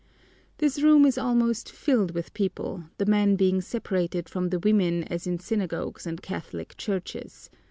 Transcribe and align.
This 0.57 0.81
room 0.81 1.05
is 1.05 1.19
almost 1.19 1.71
filled 1.71 2.15
with 2.15 2.33
people, 2.33 2.85
the 2.97 3.05
men 3.05 3.35
being 3.35 3.61
separated 3.61 4.27
from 4.27 4.49
the 4.49 4.57
women 4.57 5.03
as 5.03 5.27
in 5.27 5.37
synagogues 5.37 6.07
and 6.07 6.19
Catholic 6.23 6.75
churches. 6.75 7.51